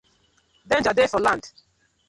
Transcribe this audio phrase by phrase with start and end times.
[0.67, 1.43] Danger dey for land.